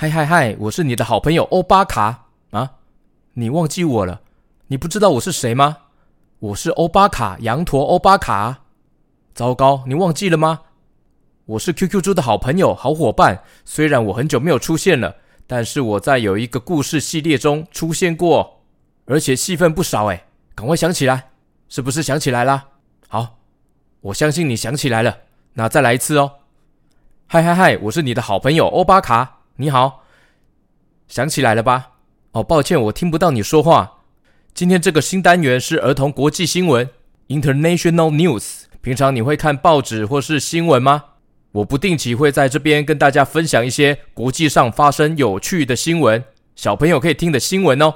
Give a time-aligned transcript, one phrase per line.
[0.00, 0.56] 嗨嗨嗨！
[0.60, 2.70] 我是你的好朋友欧巴卡啊！
[3.34, 4.22] 你忘记我了？
[4.68, 5.76] 你不知道我是谁吗？
[6.38, 8.62] 我是欧巴卡，羊驼欧巴卡。
[9.34, 10.60] 糟糕，你忘记了吗？
[11.44, 13.42] 我是 QQ 猪的好朋友、好伙伴。
[13.66, 15.16] 虽然我很久没有出现了，
[15.46, 18.62] 但是我在有一个故事系列中出现过，
[19.04, 20.24] 而且戏份不少哎！
[20.54, 21.28] 赶快想起来，
[21.68, 22.68] 是不是想起来啦？
[23.06, 23.36] 好，
[24.00, 25.18] 我相信你想起来了。
[25.52, 26.36] 那再来一次哦！
[27.26, 27.76] 嗨嗨嗨！
[27.82, 29.39] 我是你的好朋友欧巴卡。
[29.60, 30.04] 你好，
[31.06, 31.90] 想起来了吧？
[32.32, 33.98] 哦，抱歉，我听不到你说话。
[34.54, 36.88] 今天这个新单元是儿童国际新闻
[37.28, 38.62] （International News）。
[38.80, 41.04] 平常你会看报纸或是新闻吗？
[41.52, 46.24] 我不定期会在这边跟大家分享一些国际上发生有趣的新闻，
[46.56, 47.94] 小朋友可以听的新闻哦。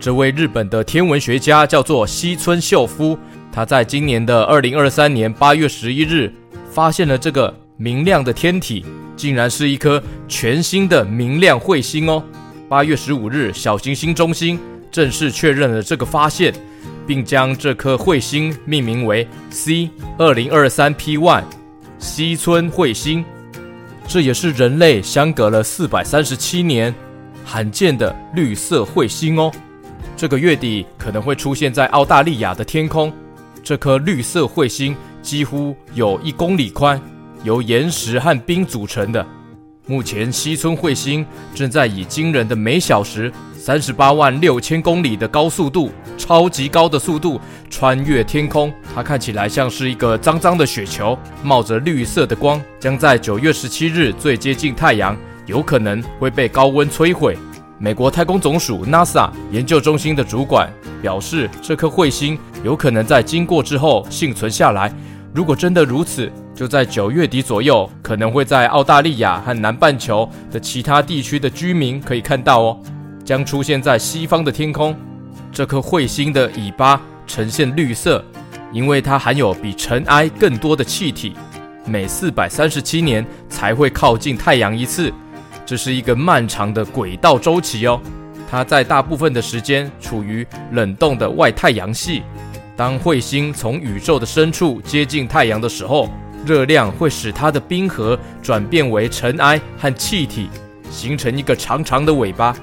[0.00, 3.18] 这位日本的天文学家叫做西村秀夫，
[3.50, 6.32] 他在今年的二零二三年八月十一日
[6.70, 8.84] 发现了这个明亮的天体，
[9.16, 12.22] 竟然是一颗全新的明亮彗星哦。
[12.68, 14.58] 八月十五日，小行星中心
[14.90, 16.52] 正式确认了这个发现，
[17.06, 21.44] 并将这颗彗星命名为 C 二零二三 P One
[21.98, 23.24] 西村彗星。
[24.06, 26.94] 这也是人类相隔了四百三十七年
[27.42, 29.50] 罕见的绿色彗星哦。
[30.16, 33.12] 这个月底可能会出现在澳大利亚的天空。
[33.62, 37.00] 这颗绿色彗星几乎有一公里宽，
[37.42, 39.26] 由岩石和冰组成的。
[39.86, 47.38] 目前，西村彗星正在以惊人的每小时三十八万六千公里的高速度，超级高的速度
[47.68, 48.72] 穿越天空。
[48.94, 55.14] 它看起来像是一个脏脏的雪球，冒着绿色的光，将在九月十七日最接近太阳，
[55.44, 57.36] 有可能会被高温摧毁。
[57.78, 64.92] 美国太空总署 NASA 研究中心的主管表示，这颗彗星有可能在经过之后幸存下来。
[65.34, 72.80] 如果真的如此，就在九月底左右，可能会在澳大利亚和南半球的其他地区的居民可以看到哦，
[73.24, 74.94] 将出现在西方的天空。
[75.50, 78.24] 这颗彗星的尾巴呈现绿色，
[78.72, 81.34] 因为它含有比尘埃更多的气体，
[81.84, 85.12] 每四百三十七年才会靠近太阳一次。
[85.66, 88.00] 这是一个漫长的轨道周期哦，
[88.50, 92.22] 它在大部分的时间处于冷冻的外太阳系。
[92.76, 96.08] 当彗星从宇宙的深处接近太阳的时候，
[96.44, 100.50] 热量会使它的冰核转变为尘埃和气体，
[100.90, 102.54] 形成一个长长的尾巴。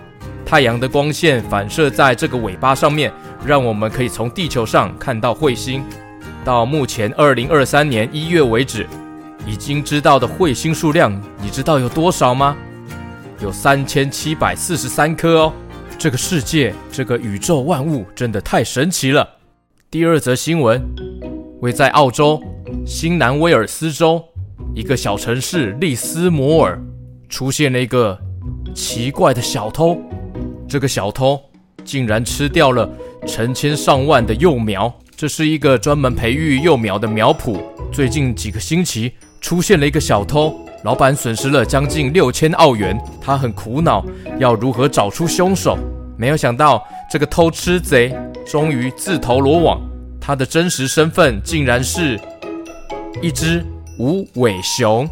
[0.45, 3.11] 太阳的光线反射在这个尾巴上面，
[3.45, 5.83] 让我们可以从地球上看到彗星。
[6.43, 8.85] 到目前二零二三年一月为止，
[9.47, 12.55] 已经知道的彗星数量，你知道有多少吗？
[13.41, 15.53] 有三千七百四十三颗哦！
[15.97, 19.27] 这个世界，这个宇宙万物真的太神奇了。
[19.89, 20.79] 第二则新闻，
[21.59, 22.39] 位在澳洲
[22.85, 24.23] 新南威尔斯州
[24.75, 26.79] 一个小城市利斯摩尔，
[27.29, 28.15] 出现了一个
[28.75, 29.97] 奇怪的小偷。
[30.69, 31.41] 这个小偷
[31.83, 32.87] 竟然吃掉了
[33.27, 34.93] 成千上万的幼苗。
[35.15, 37.59] 这是一个专门培育幼苗的苗圃。
[37.91, 40.63] 最近几个星期出现了一个小偷。
[40.83, 44.03] 老板损失了将近六千澳元，他很苦恼，
[44.39, 45.77] 要如何找出凶手？
[46.17, 48.15] 没有想到，这个偷吃贼
[48.45, 49.79] 终于自投罗网，
[50.19, 52.19] 他的真实身份竟然是
[53.21, 53.63] 一只
[53.99, 55.07] 无尾熊，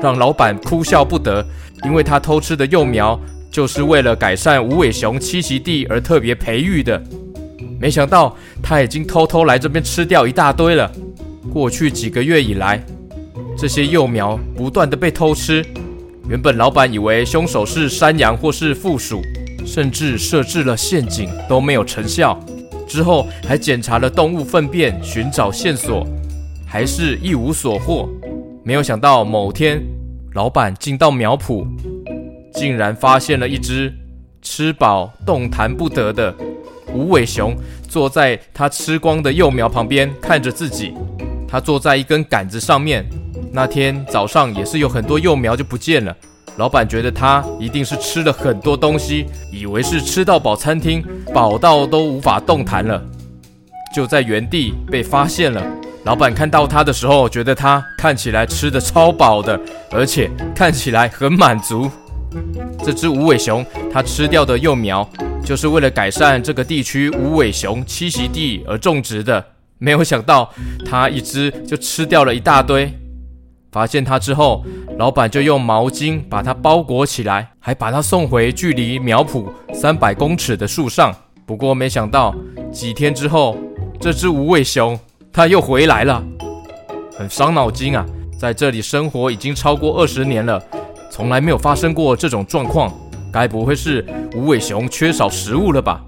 [0.00, 1.44] 让老板哭笑不得，
[1.84, 3.18] 因为他偷吃的幼苗
[3.50, 7.02] 就是为了改善无尾熊栖息地而特别培育的，
[7.80, 10.88] 没想到他已经偷偷来这边吃掉一大堆了。
[11.52, 12.80] 过去几个月以来，
[13.58, 15.64] 这些幼苗不断的被偷吃，
[16.28, 19.22] 原本老板以为凶手是山羊或是负鼠，
[19.64, 22.38] 甚至设置了陷阱都没有成效。
[22.86, 26.06] 之后还检查了动物粪便寻找线索，
[26.66, 28.06] 还是一无所获。
[28.62, 29.82] 没有想到某天，
[30.34, 31.66] 老板进到苗圃，
[32.52, 33.90] 竟然发现了一只
[34.42, 36.32] 吃饱动弹不得的
[36.92, 37.56] 无尾熊，
[37.88, 40.92] 坐在他吃光的幼苗旁边看着自己。
[41.48, 43.02] 他坐在一根杆子上面。
[43.56, 46.14] 那天早上也是有很多幼苗就不见了，
[46.58, 53.02] 老板觉得他一定是吃了很多东西，以为是吃到饱餐厅，饱到都无法动弹了，
[53.94, 55.66] 就在原地被发现了。
[56.04, 59.58] 老板看到他的时候，觉得他看起来吃得超饱的，
[59.90, 61.90] 而且看起来很满足。
[62.84, 65.08] 这只无尾熊，它吃掉的幼苗，
[65.42, 69.42] 就是为了改善这个地区无尾熊栖息地而种植的。
[69.78, 70.52] 没有想到，
[70.84, 72.92] 它一只就吃掉了一大堆。
[73.72, 74.64] 发现它之后，
[74.98, 81.14] 老板就用毛巾把它包裹起来，还把它送回距离苗圃三百公尺的树上。
[81.44, 82.34] 不过没想到，
[82.72, 83.56] 几天之后，
[84.00, 84.98] 这只无尾熊
[85.32, 86.24] 它又回来了，
[87.16, 88.04] 很伤脑筋啊！
[88.38, 90.62] 在这里生活已经超过二十年了，
[91.10, 92.92] 从来没有发生过这种状况，
[93.32, 94.04] 该不会是
[94.34, 96.02] 无尾熊缺少食物了吧？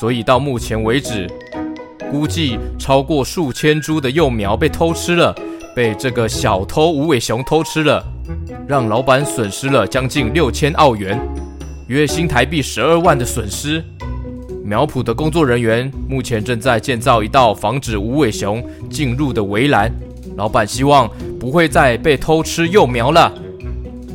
[0.00, 1.26] 所以到目前为止，
[2.10, 5.34] 估计超过数千株的幼苗被偷吃了。
[5.78, 8.04] 被这个小偷无尾熊偷吃了，
[8.66, 11.16] 让老板损失了将近六千澳元，
[11.86, 13.80] 约新台币十二万的损失。
[14.64, 18.60] 苗圃的工作人员目前正在建造一道防止无尾熊
[18.90, 19.88] 进入的围栏。
[20.36, 21.08] 老板希望
[21.38, 23.32] 不会再被偷吃幼苗了。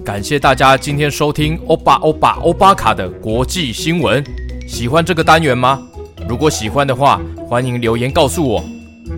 [0.04, 4.22] 感谢大家今天收听欧巴欧巴欧巴卡的国际新闻。
[4.68, 5.82] 喜欢这个单元吗？
[6.28, 8.62] 如果喜欢的话，欢迎留言告诉我，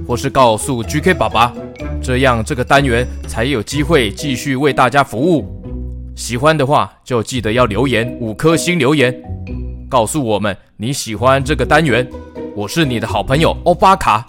[0.08, 1.54] 或是告诉 GK 爸爸。
[2.02, 5.46] 这样，这个单元才有机会继续为大家服务。
[6.16, 9.22] 喜欢的话，就记得要留言五颗星留言，
[9.90, 12.08] 告诉我们你喜欢这个单元。
[12.56, 14.26] 我是你的好朋友欧巴卡，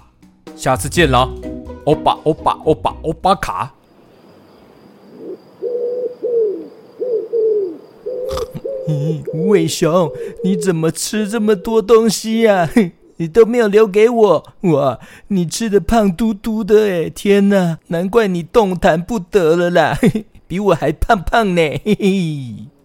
[0.57, 1.31] 下次见了，
[1.85, 3.73] 欧巴欧巴欧巴欧巴卡。
[8.89, 10.11] 咦，无尾熊，
[10.43, 12.69] 你怎么吃这么多东西呀？
[13.19, 14.99] 你都没有留给我，哇！
[15.29, 19.99] 你吃的胖嘟嘟的，哎，天哪，难怪你动弹不得了啦，
[20.47, 22.76] 比我还胖胖呢，嘿嘿。